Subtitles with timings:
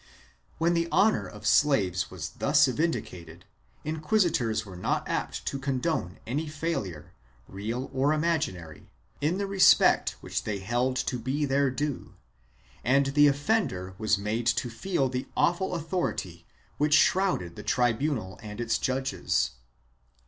[0.57, 3.45] When the honor of slaves was thus vindicated
[3.83, 7.13] inquisitors were not apt to condone any failure,
[7.47, 8.89] real or imaginary,
[9.21, 12.15] in the respect which they held to be their due,
[12.83, 16.47] and the offender was made to feel the awful authority
[16.79, 19.51] which shrouded the tribunal and its judges.